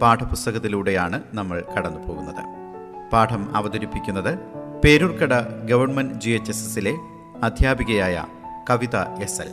[0.00, 2.42] പാഠപുസ്തകത്തിലൂടെയാണ് നമ്മൾ കടന്നു പോകുന്നത്
[3.12, 4.32] പാഠം അവതരിപ്പിക്കുന്നത്
[4.84, 5.34] Peroorkada
[5.64, 6.94] government G H S എസിലെ
[7.42, 8.16] അധ്യാപികയായ
[8.70, 9.50] Kavitha S L.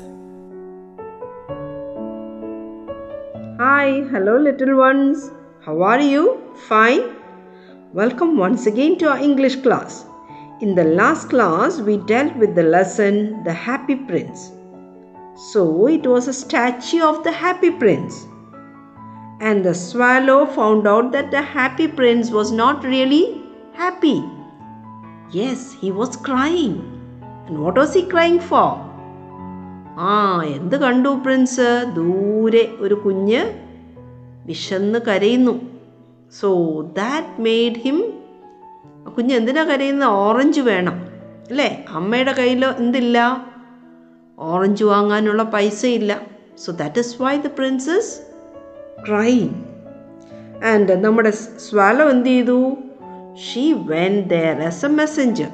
[3.61, 5.23] Hi hello little ones
[5.67, 6.23] how are you
[6.67, 7.01] fine
[7.93, 9.97] welcome once again to our English class
[10.61, 14.43] in the last class we dealt with the lesson the Happy Prince
[15.51, 18.19] so it was a statue of the Happy Prince
[19.49, 23.23] And the swallow found out that the Happy Prince was not really
[23.79, 24.19] happy.
[25.35, 26.75] Yes, he was crying.
[27.47, 28.67] And what was he crying for?
[29.99, 33.41] ആ എന്ത് കണ്ടു Prince ദൂരെ ഒരു കുഞ്ഞ്
[34.45, 35.59] വിശന്ന് കരയുന്നു.
[36.39, 36.49] So
[36.81, 38.03] that made him
[39.17, 40.93] കുഞ്ഞ് എന്തിനാ കരയുന്നത് ഓറഞ്ച് വേണം.
[41.49, 41.85] അല്ലേ?
[41.89, 43.45] അമ്മയുടെ കയ്യിൽ എന്തില്ല?
[44.39, 46.21] ഓറഞ്ച് വാങ്ങാനുള്ള പൈസ ഇല്ല
[46.55, 48.30] so that is why the prince's
[49.07, 49.65] crime
[50.65, 51.31] and നമ്മുടെ
[51.69, 52.77] സ്വാലോ എന്ത് ചെയ്തു?
[53.35, 55.47] She went there as a messenger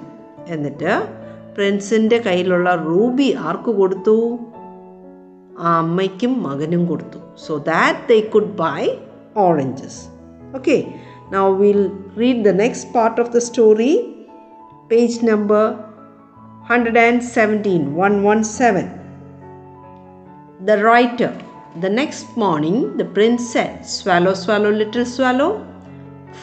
[0.47, 1.07] എന്നിട്ട്
[1.55, 4.39] പ്രിൻസിന്റെ കയ്യിലുള്ള റൂബി ആർക്ക് കൊടുത്തു?
[5.59, 7.19] ആ അമ്മയ്ക്കും മകനും കൊടുത്തു.
[7.47, 8.89] So that they could buy
[9.37, 10.01] oranges
[10.55, 10.83] okay
[11.31, 14.13] now will read the next part of the story
[14.91, 15.75] page number
[16.69, 18.91] hundred and seventeen one one seven
[20.65, 21.46] the writer.
[21.79, 25.63] The next morning, the prince said, Swallow, swallow, little swallow.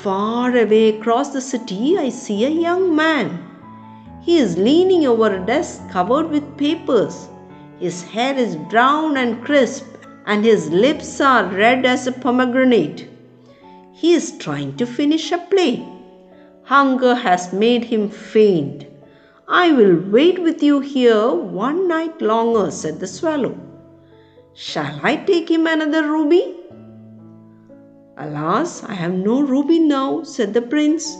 [0.02, 3.40] Far away across the city, I see a young man.
[4.22, 7.28] He is leaning over a desk covered with papers.
[7.80, 9.84] His hair is brown and crisp,
[10.24, 13.08] and his lips are red as a pomegranate.
[13.92, 15.84] He is trying to finish a play.
[16.62, 18.86] Hunger has made him faint.
[19.48, 23.63] I will wait with you here one night longer, said the swallow.
[24.56, 26.54] Shall I take him another ruby?
[28.16, 31.16] Alas, I have no ruby now, said the prince.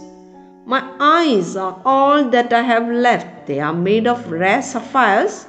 [0.65, 3.49] My eyes are all that I have left.
[3.49, 5.47] They are made of rare sapphires,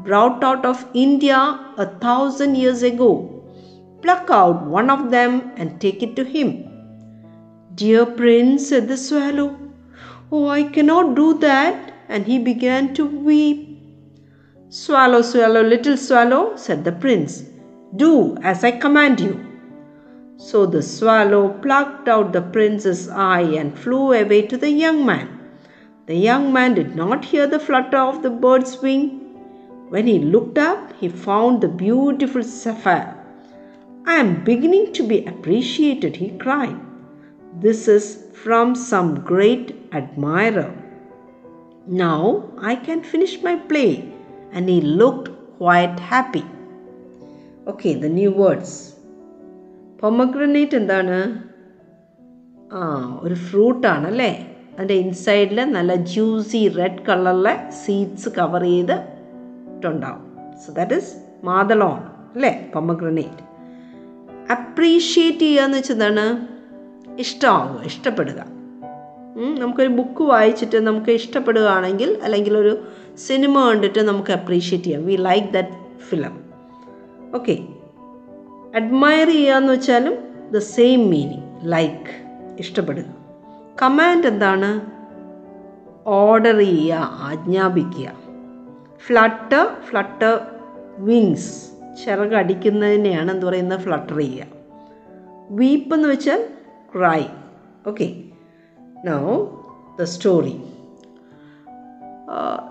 [0.00, 3.42] brought out of India a thousand years ago.
[4.02, 6.68] Pluck out one of them and take it to him.
[7.74, 9.58] Dear prince, said the swallow,
[10.30, 11.94] oh, I cannot do that.
[12.10, 13.73] And he began to weep.
[14.76, 17.44] Swallow, swallow, little swallow, said the prince.
[17.94, 19.38] Do as I command you.
[20.36, 25.28] So the swallow plucked out the prince's eye and flew away to the young man.
[26.06, 29.20] The young man did not hear the flutter of the bird's wing.
[29.90, 33.14] When he looked up, he found the beautiful sapphire.
[34.06, 36.80] I am beginning to be appreciated, he cried.
[37.60, 40.74] This is from some great admirer.
[41.86, 44.10] Now I can finish my play.
[44.56, 45.28] And he looked
[45.60, 46.44] quite happy.
[47.66, 48.94] Okay the new words
[50.00, 51.16] pomegranate എന്താണ്?
[52.72, 52.80] ആ
[53.22, 60.24] ഒരു ഫ്രൂട്ടാണ് അല്ലേ അതിന്റെ ഇൻസൈഡിൽ നല്ല juicy red കളറിലെ seeds cover ചെയ്തിട്ടുണ്ടാവും.
[60.62, 61.12] സോ ദാറ്റ് ഇസ്
[61.44, 62.00] മാതളോൺ
[62.34, 62.70] അല്ലേ?
[62.74, 63.42] പൊമഗ്രനേറ്റ്
[64.52, 66.24] അപ്രീഷിയേറ്റ് ചെയ്യുക എന്ന് വെച്ചെന്താണ്
[67.18, 68.53] ഇഷ്ടമാവുക ഇഷ്ടപ്പെടുക.
[69.36, 72.86] നമുക്കൊരു ബുക്ക് വായിച്ചിട്ട് നമുക്ക് ഇഷ്ടപ്പെടുകയാണെങ്കിൽ അല്ലെങ്കിൽ ഒരു
[73.16, 75.06] സിനിമ കണ്ടിട്ട് നമുക്ക് അപ്രീഷിയേറ്റ് ചെയ്യാം.
[75.06, 76.44] We like that film
[77.34, 77.58] okay
[78.74, 80.14] admire ചെയ്യുക എന്ന് വെച്ചാലും
[80.50, 82.24] ദ സെയിം മീനിങ് ലൈക്ക്
[82.58, 83.04] ഇഷ്ടപ്പെടുക.
[83.82, 84.80] കമാൻഡ് എന്താണ്?
[86.06, 88.12] ഓർഡർ ചെയ്യുക ആജ്ഞാപിക്കുക.
[89.06, 90.40] ഫ്ലട്ടർ ഫ്ലട്ടർ
[90.98, 91.70] വിങ്സ്
[92.04, 93.80] ചിറകടിക്കുന്നതിനെയാണ് എന്ത് പറയുന്നത്?
[93.80, 94.46] ഫ്ലട്ടർ ചെയ്യുക.
[95.50, 96.48] വീപ്പ് എന്ന് വെച്ചാൽ
[96.94, 97.22] cry
[97.86, 98.24] okay
[99.04, 99.46] now
[100.00, 100.56] the story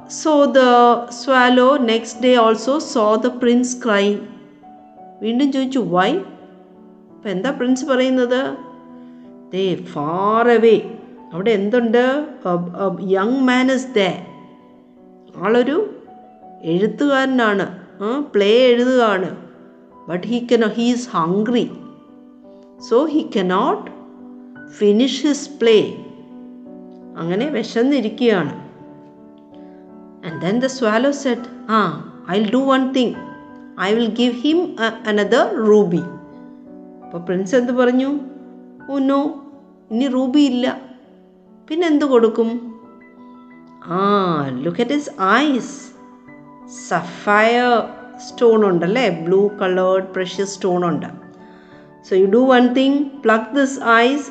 [0.08, 0.62] so the
[1.10, 4.16] swallow next day also so the prince cry
[5.22, 6.12] വീണ്ടും ചോദിച്ചു വൈ
[7.16, 8.58] അപ്പം എന്താ പ്രിൻസ് പറയുന്നത്?
[9.54, 10.82] ദേ ഫാർ അവേ
[11.34, 12.26] അവിടെ എന്തുണ്ട്?
[13.02, 14.26] യങ് മാൻ ഇസ് ദേ
[15.36, 15.96] ആളൊരു
[16.62, 17.80] എഴുത്തുകാരനാണ്.
[18.36, 19.36] പ്ലേ എഴുതുകയാണ്.
[20.10, 21.72] But he cannot he is hungry
[22.90, 23.92] so he cannot
[24.72, 26.03] finish his play
[27.22, 28.54] അങ്ങനെ വിശന്നിരിക്കുകയാണ്.
[30.26, 31.80] And then the swallow said ah
[32.32, 33.14] I will do one thing
[33.88, 34.60] I will give him
[35.12, 36.04] another ruby
[37.04, 38.12] അപ്പോൾ prince എന്ത് പറഞ്ഞു?
[38.90, 39.22] Oh no
[39.92, 40.68] ഇനി ruby ഇല്ല.
[41.68, 42.50] പിന്നെ എന്ത് കൊടുക്കും?
[43.96, 43.98] ആ
[44.64, 45.12] look at his
[45.42, 45.76] eyes
[46.90, 47.72] sapphire
[48.28, 51.10] stone ഉണ്ടല്ലേ ബ്ലൂ കളേർഡ് പ്രഷ്യസ് സ്റ്റോൺ ഉണ്ട്.
[52.08, 54.28] So you do one thing pluck this eyes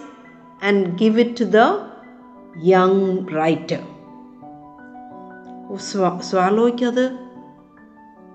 [0.69, 1.63] and give it to the
[2.57, 3.83] young writer
[6.21, 7.05] സ്വാലോയ്ക്ക് അത്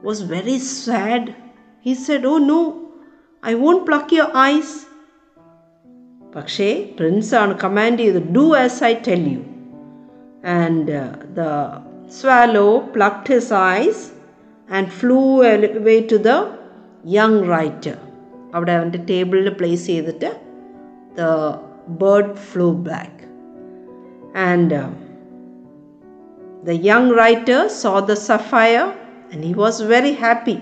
[0.03, 1.35] was very sad.
[1.85, 2.59] He said, Oh no,
[3.43, 4.71] I won't pluck your eyes.
[6.35, 6.67] പക്ഷേ
[6.97, 9.39] പ്രിൻസാണ് command ചെയ്ത് do as I tell you
[10.45, 10.97] and
[11.35, 11.43] the
[12.07, 14.03] swallow plucked his eyes
[14.69, 15.19] and flew
[15.87, 16.33] away to the
[17.05, 17.95] young writer
[18.53, 20.31] അവിടെ അവന്റെ ടേബിളിൽ place ചെയ്തിട്ട്
[21.15, 21.23] the
[22.03, 23.26] bird flew back
[24.37, 24.79] and
[26.65, 28.83] the young writer saw the sapphire
[29.33, 30.57] and he was very happy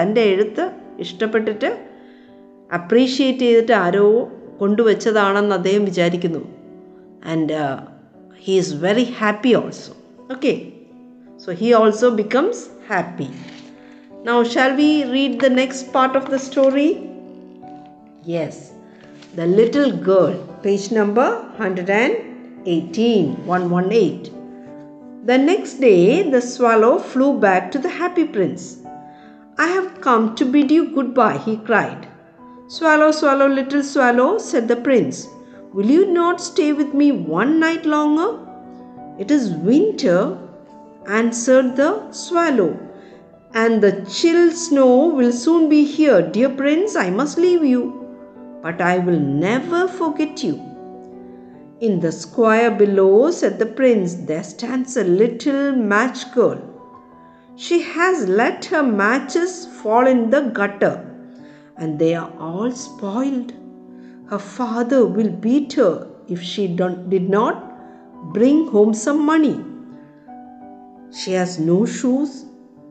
[0.00, 1.70] തന്റെ എഴുത്ത് ഇഷ്ടപ്പെട്ടിട്ട്
[2.74, 6.42] appreciate ചെയ്തിട്ട് ആരോ കൊണ്ടുവച്ചതാണെന്ന് അദ്ദേഹം വിചാരിക്കുന്നു.
[7.24, 7.54] And
[8.38, 9.92] he is very happy also
[10.32, 10.52] okay
[11.44, 13.28] so he also becomes happy
[14.24, 16.88] now shall we read the next part of the story
[18.28, 18.62] yes
[19.36, 20.32] the little girl
[20.64, 21.30] page number
[21.60, 22.29] hundred and
[22.66, 24.30] Eighteen one one eight.
[25.24, 28.76] The next day the swallow flew back to the happy prince.
[29.56, 32.06] I have come to bid you goodbye, he cried.
[32.68, 35.26] Swallow, swallow, little swallow, said the prince.
[35.72, 38.46] Will you not stay with me one night longer?
[39.18, 40.38] It is winter,
[41.06, 42.78] answered the swallow,
[43.54, 46.20] and the chill snow will soon be here.
[46.20, 48.06] Dear prince, I must leave you,
[48.62, 50.69] but I will never forget you.
[51.80, 56.60] In the square below, said the prince, there stands a little match girl.
[57.56, 61.06] She has let her matches fall in the gutter,
[61.78, 63.54] and they are all spoiled.
[64.28, 67.64] Her father will beat her if she did not
[68.34, 69.58] bring home some money.
[71.10, 72.44] She has no shoes,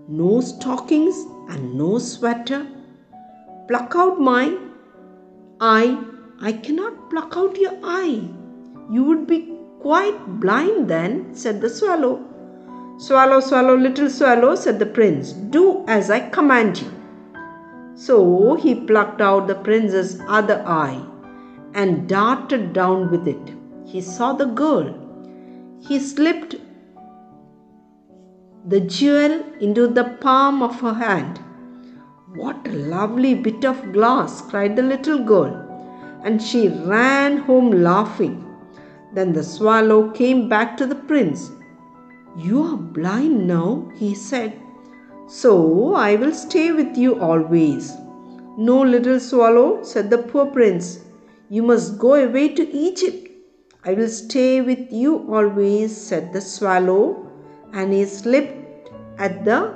[0.08, 1.16] no stockings,
[1.50, 2.66] and no sweater.
[3.68, 4.58] Pluck out mine
[5.62, 5.96] eye.
[6.42, 8.30] I cannot pluck out your eye.
[8.90, 12.26] You would be quite blind then, said the swallow.
[12.98, 15.32] Swallow, swallow, little swallow, said the prince.
[15.32, 16.92] Do as I command you.
[17.94, 21.00] So he plucked out the prince's other eye
[21.74, 23.54] and darted down with it.
[23.86, 24.96] He saw the girl.
[25.88, 26.56] He slipped
[28.66, 31.40] the jewel into the palm of her hand.
[32.36, 34.42] What a lovely bit of glass!
[34.42, 35.54] cried the little girl,
[36.24, 38.49] and she ran home laughing.
[39.14, 41.52] Then the swallow came back to the prince.
[42.38, 44.54] You are blind now, he said,
[45.28, 47.94] so I will stay with you always.
[48.58, 51.00] No, little swallow, said the poor prince,
[51.50, 53.28] you must go away to Egypt.
[53.84, 57.28] I will stay with you always, said the swallow,
[57.74, 59.74] and he slipped at the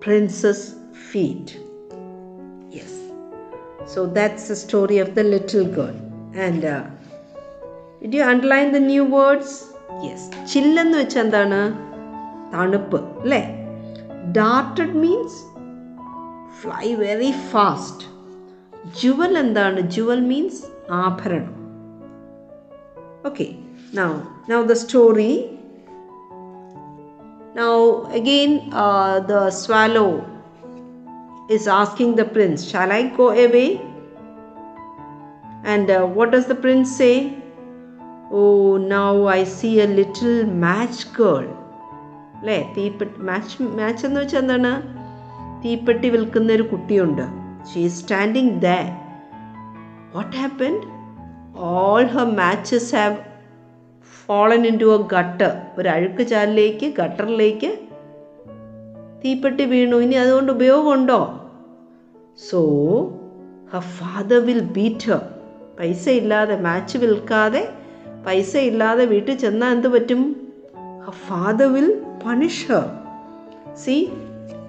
[0.00, 1.58] prince's feet.
[2.70, 2.92] Yes.
[3.86, 5.94] So that's the story of the little girl.
[6.34, 6.86] And uh,
[8.01, 9.49] did you underline the new words?
[10.05, 10.21] Yes.
[10.51, 11.59] ചില്ലെന്ന് വെച്ചാൽ എന്താണ്
[12.53, 13.41] തണുപ്പ് അല്ലേ
[14.39, 15.39] darted means
[16.59, 18.05] fly very fast
[19.01, 20.61] Jual എന്താണ് Jual means
[21.01, 21.55] ആഭരണം
[23.29, 23.47] okay
[23.99, 24.09] now
[24.51, 25.33] now the story
[27.59, 27.73] now
[28.19, 28.53] again
[29.33, 30.07] the swallow
[31.47, 33.81] is asking the prince, Shall I go away?
[35.63, 37.37] And uh, what does the prince say?
[38.36, 41.46] Oh, now I see a little match girl.
[42.40, 42.74] അല്ലേ?
[42.76, 44.82] തീപ്പെട്ടി match match എന്ന് വെച്ചാൽ എന്താണ്?
[45.64, 47.22] തീപ്പെട്ടി വിൽക്കുന്ന ഒരു കുട്ടിയുണ്ട്.
[47.74, 48.66] She standing the
[50.14, 50.80] what happen
[51.56, 53.16] all her matches have
[54.26, 57.78] fallen into a gutter ഒരു അഴുക്ക് ചാലിലേക്ക് ഗട്ടറിലേക്ക്
[59.24, 59.96] തീപ്പെട്ടി വീണു.
[59.96, 61.50] ഇനി അതുകൊണ്ട് ഉപയോഗമുണ്ടോ?
[62.50, 62.60] So
[63.72, 65.20] her father will beat her
[65.80, 67.79] പൈസ ഇല്ലാതെ മാച്ച് വിൽക്കാതെ
[68.26, 70.22] പൈസ ഇല്ലാതെ വീട്ടിൽ ചെന്നാൽ എന്ത് പറ്റും?
[71.26, 71.88] Father will
[72.26, 72.86] punish her
[73.74, 73.94] see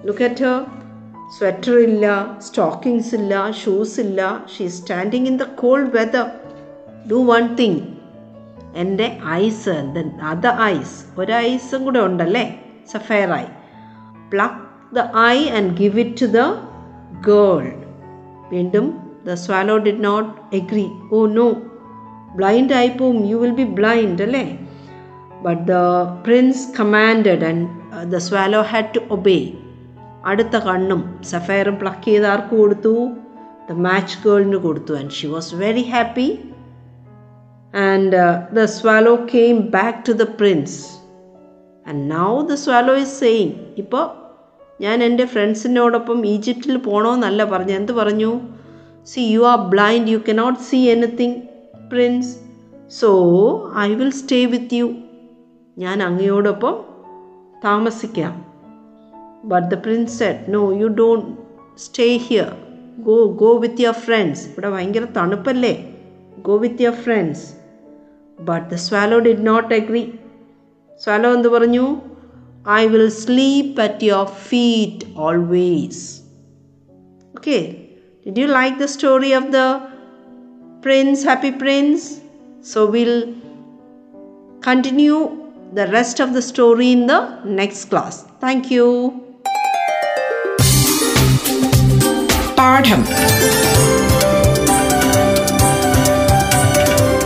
[0.06, 0.52] look at
[1.38, 2.06] sweater ഇല്ല
[2.38, 4.20] സ്റ്റോക്കിങ്സ് ഇല്ല ഷൂസ് ഇല്ല.
[4.54, 6.26] She standing in the cold weather
[7.10, 7.80] do one thing
[8.74, 9.76] എന്റെ ഐസ്
[10.22, 12.46] അത് ഐസ് ഒരു ഐസും കൂടെ ഉണ്ടല്ലേ?
[12.92, 13.44] Sapphire I
[14.32, 14.60] pluck
[14.96, 15.04] the
[15.34, 16.42] eye and give it to the
[17.28, 17.64] girl
[18.52, 18.86] വീണ്ടും
[19.26, 21.46] the swallow did not agree oh no
[22.36, 24.44] blind ആയി പോവും യു വിൽ ബി ബ്ലൈൻഡ് അല്ലേ
[25.42, 25.72] but the
[26.26, 27.66] prince commanded and
[28.12, 29.38] the swallow had to obey
[30.24, 32.94] അടുത്ത കണ്ണും സഫയറും pluck ചെയ്ത് ആർക്ക് കൊടുത്തു?
[33.70, 34.92] The match ഗേളിന് കൊടുത്തു.
[34.94, 36.38] And she was very happy
[37.74, 38.16] and
[38.54, 40.78] the swallow came back to the prince
[41.88, 44.04] and now the swallow is saying, ഇപ്പോൾ
[44.80, 47.74] ഞാൻ എന്റെ ഫ്രണ്ട്സിനോടൊപ്പം ഈജിപ്തിൽ പോകണമെന്നല്ല പറഞ്ഞു.
[47.74, 48.40] എന്ത് പറഞ്ഞു?
[49.06, 51.36] See you are blind you cannot see anything
[51.92, 52.30] prince
[53.00, 53.10] so
[53.78, 54.86] I will stay with you
[55.76, 56.74] ഞാൻ അങ്ങയോടൊപ്പം
[57.64, 58.32] താമസിക്കാം.
[59.44, 61.26] But the prince said no you don't
[61.84, 62.48] stay here
[63.08, 65.74] go go with your friends ഇവിടെ ഭയങ്കര തണുപ്പല്ലേ?
[66.42, 67.44] Go with your friends
[68.38, 70.04] but the swallow did not agree
[71.04, 71.86] swallow എന്ത് പറഞ്ഞു?
[72.80, 76.04] I will sleep at your feet always
[77.34, 77.58] okay
[78.26, 79.60] did you like the story of the
[80.83, 82.07] Prince happy Prince
[82.73, 83.13] so will
[84.61, 85.19] continue
[85.73, 87.19] the rest of the story in the
[87.59, 88.15] next class.
[88.41, 88.87] Thank you.
[92.57, 93.01] പാഠം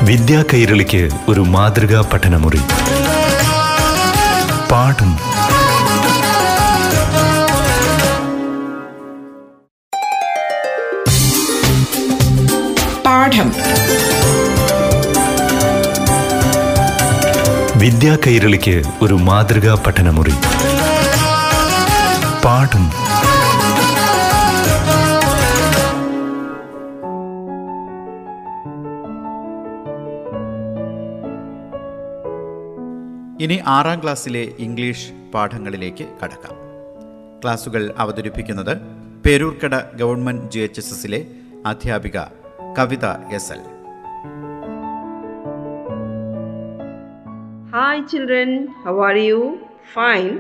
[0.10, 2.62] വിദ്യാ കൈരളിക്ക് ഒരു മാതൃകാ പഠനമുറി
[4.72, 5.12] പാഠം
[13.27, 13.53] പാഠം.
[17.79, 20.31] വിദ്യാ കൈരളിക്ക് ഒരു മാതൃകാ പഠനമുറി.
[22.45, 22.85] പാഠം.
[33.41, 36.57] ഇനി ആറാം ക്ലാസ്സിലെ ഇംഗ്ലീഷ് പാഠങ്ങളിലേക്ക് കടക്കാം.
[37.43, 38.77] ക്ലാസുകൾ അവതരിപ്പിക്കുന്നത്
[39.27, 41.27] Peroorkada government G H S എസിലെ
[41.67, 42.19] അധ്യാപിക
[42.80, 43.06] Kavitha
[43.40, 43.64] S L
[47.74, 48.50] Hi, children.
[48.84, 49.38] How are you?
[49.94, 50.34] Fine.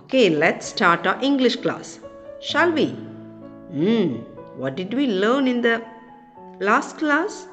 [0.00, 1.88] Okay, let's start our English class.
[2.48, 2.86] Shall we?
[3.74, 4.08] Hmm,
[4.60, 5.76] what did we learn in the
[6.68, 7.46] last class?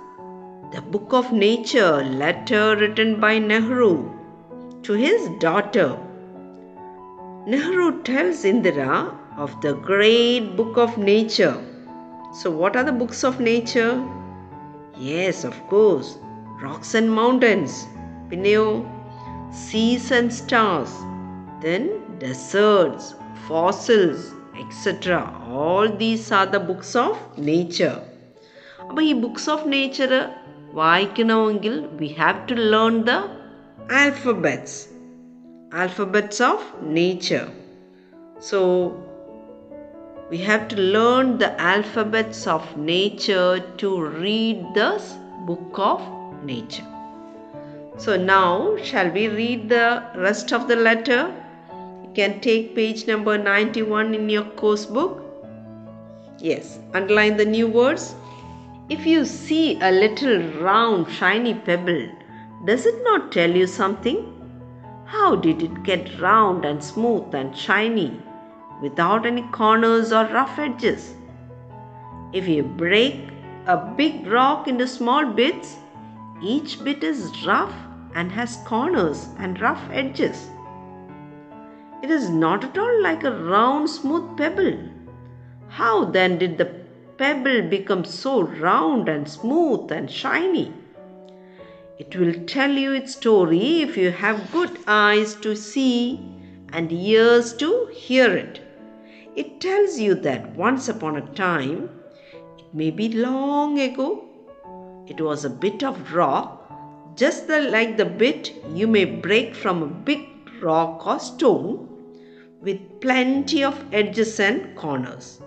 [0.73, 3.93] The Book of Nature, letter written by Nehru
[4.87, 5.89] to his daughter.
[7.45, 11.57] Nehru tells Indira of the great book of nature.
[12.33, 13.93] So, what are the books of nature?
[15.01, 16.09] Yes, of course,
[16.63, 17.73] rocks and mountains.
[18.31, 18.65] പിന്നെയോ
[19.63, 20.97] സീസ് and stars
[21.61, 21.83] then
[22.23, 23.07] deserts
[23.47, 24.25] fossils
[24.63, 25.13] etcetera
[25.61, 27.95] all these are the books of nature
[28.81, 30.11] അപ്പോൾ ഈ books of nature
[30.73, 33.15] വായിക്കണമെങ്കിൽ we have to learn the
[34.01, 34.77] alphabets
[35.81, 37.45] alphabets of nature
[38.49, 38.59] so
[40.34, 45.12] we have to learn the alphabets of nature to read this
[45.46, 46.00] book of
[46.42, 46.86] nature.
[47.98, 51.20] So now, shall we read the rest of the letter?
[52.02, 55.22] You can take page number 91 in your course book.
[56.40, 58.16] Yes, underline the new words.
[58.88, 62.08] If you see a little round, shiny pebble,
[62.64, 64.20] does it not tell you something?
[65.04, 68.20] How did it get round and smooth and shiny
[68.80, 71.14] without any corners or rough edges?
[72.32, 73.28] If you break
[73.66, 75.76] a big rock into small bits,
[76.42, 77.74] each bit is rough
[78.14, 80.50] and has corners and rough edges.
[82.02, 84.78] It is not at all like a round, smooth pebble.
[85.68, 86.70] How then did the
[87.16, 90.72] pebble become so round and smooth and shiny?
[91.98, 96.20] It will tell you its story if you have good eyes to see
[96.72, 98.60] and ears to hear it.
[99.36, 101.90] It tells you that once upon a time,
[102.58, 104.24] it may be long ago,
[105.08, 106.70] it was a bit of rock,
[107.16, 110.28] just the, like the bit you may break from a big
[110.62, 111.88] rock or stone,
[112.60, 115.40] with plenty of edges and corners.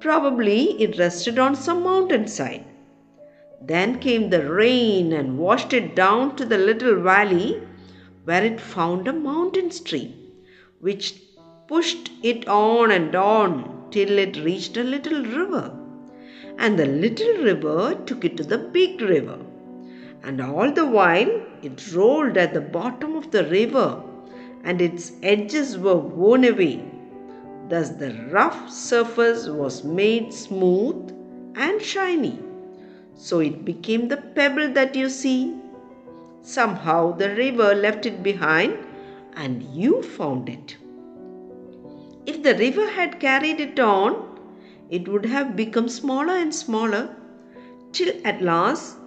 [0.00, 2.64] Probably it rested on some mountainside.
[3.60, 7.60] Then came the rain and washed it down to the little valley
[8.24, 10.14] where it found a mountain stream,
[10.80, 11.20] which
[11.68, 13.50] pushed it on and on
[13.90, 15.66] till it reached a little river.
[16.58, 19.38] And the little river took it to the big river.
[20.22, 21.30] And all the while
[21.62, 24.02] it rolled at the bottom of the river,
[24.64, 26.82] and its edges were worn away.
[27.68, 31.14] Thus the rough surface was made smooth
[31.54, 32.38] and shiny.
[33.14, 35.54] So it became the pebble that you see.
[36.40, 38.78] Somehow the river left it behind
[39.36, 40.76] and you found it.
[42.30, 44.16] If the river had carried it on,
[44.90, 47.08] it would have become smaller and smaller
[47.92, 48.98] till at last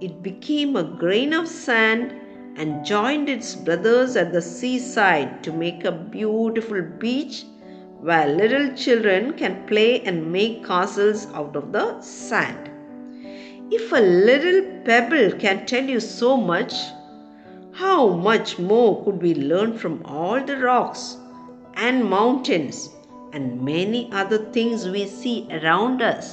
[0.00, 2.14] it became a grain of sand
[2.56, 7.44] and joined its brothers at the seaside to make a beautiful beach
[8.00, 12.70] where little children can play and make castles out of the sand.
[13.72, 16.74] If a little pebble can tell you so much,
[17.72, 21.16] how much more could we learn from all the rocks
[21.86, 22.76] and mountains
[23.34, 26.24] and many other things we see around us?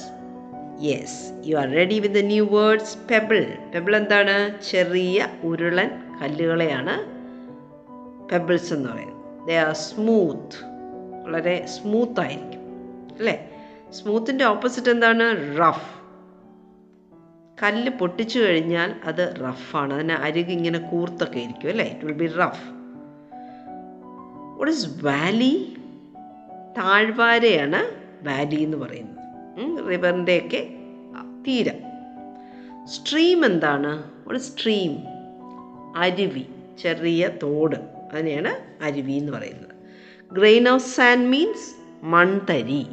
[0.80, 4.62] Yes you are ready with the new words pebble Pebble എന്താണ്?
[4.70, 5.90] ചെറിയ ഉരുളൻ
[6.22, 7.16] കല്ലുകളെയാണ്
[8.32, 9.48] pebbles എന്ന് പറയുന്നത്.
[9.48, 10.64] They are smooth
[11.24, 12.60] വളരെ smooth ആയിരിക്കും.
[13.18, 13.50] അല്ലേ?
[13.90, 15.58] സ്മൂത്തിന്റെ opposite എന്താണ്?
[15.58, 15.96] റഫ്
[17.62, 21.84] കല്ല് പൊട്ടിച്ചു കഴിഞ്ഞാൽ അത് റഫാണ് അതിന് അരികെ ഇങ്ങനെ കൂർത്തൊക്കെ ഇരിക്കും അല്ലേ?
[21.84, 22.75] It will be rough
[24.56, 25.76] what is valley
[26.78, 27.84] താഴ്വാരയാണ്
[28.28, 29.88] valley എന്ന് പറയുന്നത്.
[29.88, 30.68] റിവറിന്റെയൊക്കെ
[31.48, 31.76] തീരം.
[32.86, 34.10] സ്ട്രീം എന്താണ്?
[34.26, 34.96] ഒരു സ്ട്രീം
[35.96, 36.46] അരുവി
[36.82, 37.76] ചെറിയ തോട്.
[38.12, 39.76] അതിനെയാണ് അരുവി എന്ന് പറയുന്നത്.
[40.34, 42.86] ഗ്രെയിൻ ഓഫ് സാൻഡ് മീൻസ് മൺതരി.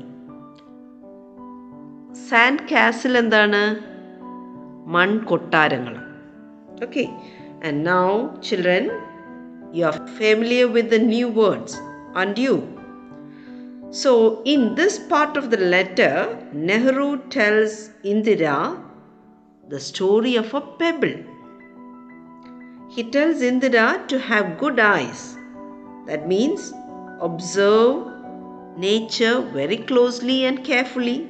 [2.29, 3.93] സാൻഡ് കാസിൽ എന്താണ്?
[4.85, 5.97] മൺ കൊട്ടാരങ്ങൾ
[6.85, 7.09] okay
[7.67, 8.89] and now children
[9.73, 11.81] You are familiar with the new words,
[12.13, 12.57] aren't you?
[13.89, 18.79] So, in this part of the letter, Nehru tells Indira
[19.69, 21.15] the story of a pebble.
[22.91, 25.35] He tells Indira to have good eyes.
[26.05, 26.71] That means
[27.19, 28.05] observe
[28.77, 31.27] nature very closely and carefully.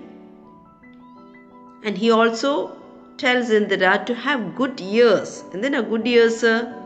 [1.86, 2.78] And he also
[3.16, 5.46] tells Indira to have good ears.
[5.54, 6.30] And then a good ear.
[6.30, 6.83] sir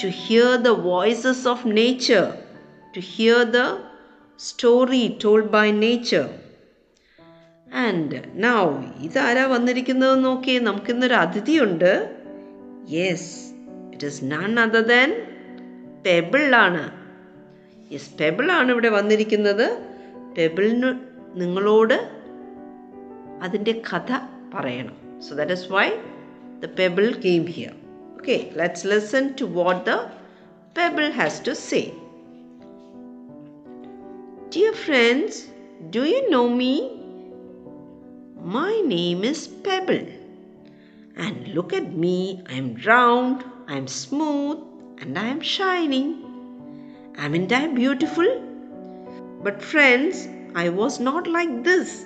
[0.00, 2.28] to hear the voices of nature,
[2.94, 3.66] to hear the
[4.50, 6.28] story told by nature.
[7.82, 8.62] And now
[9.06, 11.92] ഇതാരാ വന്നിരിക്കുന്നത് നോക്കി നമുക്കിന്നൊരു അതിഥിയുണ്ട്.
[12.94, 13.28] Yes
[13.92, 15.10] it is none other than
[16.06, 16.82] പെബിളാണ്
[17.92, 19.66] yes പെബിളാണ് ഇവിടെ വന്നിരിക്കുന്നത്.
[20.38, 20.90] പെബിളിന്
[21.42, 21.96] നിങ്ങളോട്
[23.42, 24.10] അതിന്റെ കഥ
[24.54, 24.96] പറയണം.
[25.26, 25.86] So that is why
[26.64, 27.74] the pebble came here
[28.20, 30.10] Okay, let's listen to what the
[30.74, 31.94] pebble has to say.
[34.50, 35.46] Dear friends,
[35.88, 37.00] do you know me?
[38.38, 40.06] My name is Pebble.
[41.16, 44.58] And look at me, I'm round, I'm smooth,
[44.98, 47.14] and I'm shining.
[47.16, 48.28] Haven't I beautiful?
[49.42, 52.04] But, friends, I was not like this.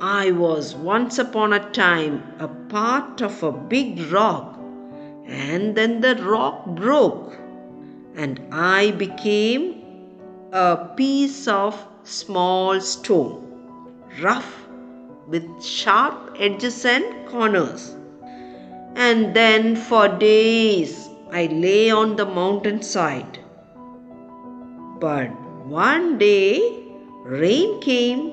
[0.00, 4.55] I was once upon a time a part of a big rock
[5.26, 7.36] and then the rock broke,
[8.14, 9.82] and I became
[10.52, 14.66] a piece of small stone, rough
[15.26, 17.96] with sharp edges and corners.
[18.94, 23.40] And then for days I lay on the mountainside.
[25.00, 25.28] But
[25.66, 26.84] one day
[27.24, 28.32] rain came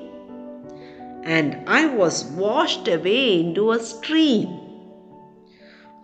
[1.24, 4.63] and I was washed away into a stream.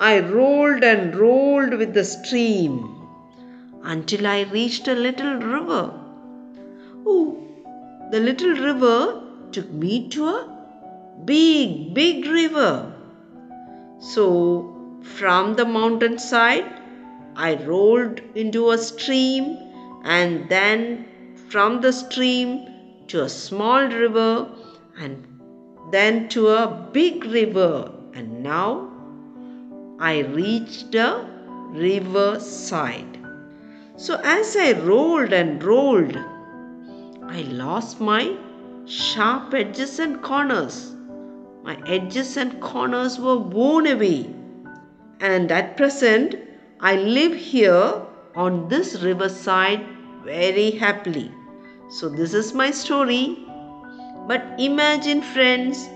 [0.03, 3.07] I rolled and rolled with the stream
[3.83, 5.93] until I reached a little river.
[7.07, 7.47] Oh,
[8.11, 10.67] the little river took me to a
[11.27, 12.95] big, big river.
[13.99, 16.65] So, from the mountainside,
[17.37, 19.59] I rolled into a stream
[20.05, 24.49] and then from the stream to a small river
[24.99, 25.27] and
[25.93, 27.93] then to a big river.
[28.15, 28.90] And now
[30.01, 31.27] I reached a
[31.73, 33.19] river side.
[33.97, 36.17] So, as I rolled and rolled,
[37.29, 38.35] I lost my
[38.87, 40.97] sharp edges and corners.
[41.63, 44.35] My edges and corners were worn away.
[45.21, 46.35] And at present,
[46.81, 48.03] I live here
[48.35, 49.85] on this riverside
[50.25, 51.31] very happily.
[51.91, 53.45] So, this is my story.
[54.27, 55.91] But imagine, friends,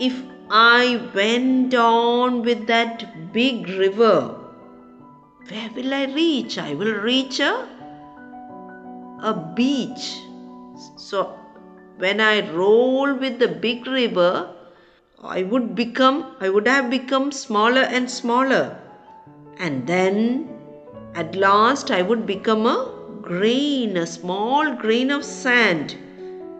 [0.00, 4.38] if I went on with that big river,
[5.48, 6.58] where will I reach?
[6.58, 7.68] I will reach a,
[9.22, 10.20] a beach.
[10.96, 11.36] So,
[11.98, 14.54] when I roll with the big river,
[15.22, 18.78] I would become, I would have become smaller and smaller.
[19.58, 20.48] And then
[21.14, 25.96] at last I would become a grain, a small grain of sand.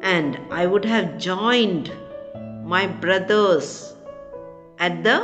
[0.01, 1.91] And I would have joined
[2.71, 3.95] my brothers
[4.81, 5.19] at the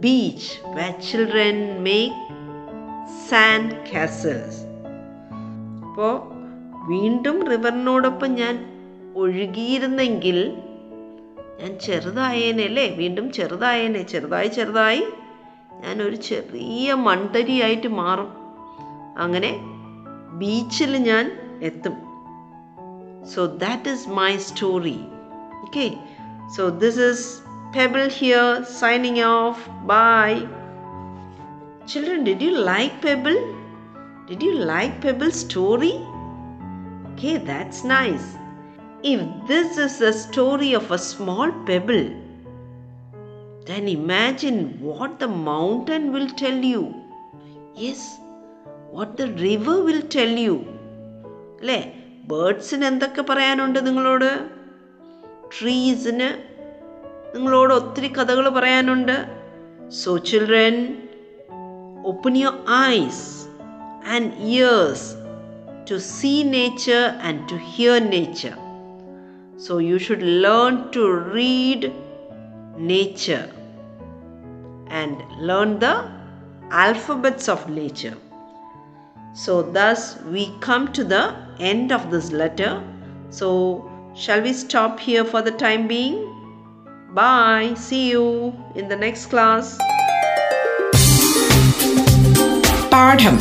[0.00, 2.16] beach where children make
[3.28, 4.54] sand castles.
[5.86, 6.14] അപ്പോൾ
[6.88, 8.54] വീണ്ടും റിവറിനോടൊപ്പം ഞാൻ
[9.16, 10.38] ഒഴുകിയിരുന്നെങ്കിൽ
[11.60, 14.02] ഞാൻ ചെറുതായേനെ അല്ലേ വീണ്ടും ചെറുതായേനെ.
[14.02, 15.04] ചെറുതായി ചെറുതായി
[15.80, 18.30] ഞാൻ ഒരു ചെറിയ മൺതരിയായിട്ട് മാറും.
[19.18, 19.52] അങ്ങനെ
[20.32, 21.24] ബീച്ചിൽ ഞാൻ
[21.62, 21.96] എത്തും.
[23.34, 24.98] So that is my story
[25.62, 25.86] okay
[26.57, 27.25] so this is
[27.73, 29.59] Pebble here, signing off.
[29.87, 30.45] Bye.
[31.87, 33.39] Children, did you like Pebble?
[34.27, 35.93] Did you like Pebble's story?
[37.11, 38.35] Okay, that's nice.
[39.03, 42.09] If this is the story of a small pebble,
[43.65, 46.93] then imagine what the mountain will tell you.
[47.73, 48.19] Yes,
[48.89, 50.55] what the river will tell you.
[51.61, 51.81] അല്ലേ
[52.31, 54.29] ബേർഡ്സിന് എന്തൊക്കെ പറയാനുണ്ട് നിങ്ങളോട്
[55.48, 56.56] ട്രീസിന്
[57.36, 59.36] നിങ്ങളോട് ഒത്തിരി കഥകൾ പറയാനുണ്ട്.
[59.90, 60.96] So children
[62.06, 62.54] open your
[62.90, 63.48] eyes
[64.08, 65.14] and ears
[65.90, 68.54] to see nature and to hear nature
[69.58, 71.92] so you should learn to read
[72.76, 73.44] nature
[74.92, 75.84] and learn the
[76.72, 78.14] alphabets of nature
[79.34, 81.14] so thus we come to the
[81.60, 82.72] end of this letter
[83.32, 83.48] so
[84.15, 86.17] shall we stop here for the time being?
[87.13, 87.73] Bye.
[87.77, 88.25] See you
[88.75, 89.65] in the next class.
[92.93, 93.35] പാഠം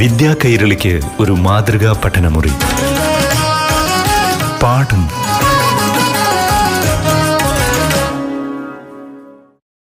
[0.00, 2.52] വിദ്യാ കൈരളിക്ക് ഒരു മാതൃകാ പഠനമുറി
[4.62, 5.02] പാഠം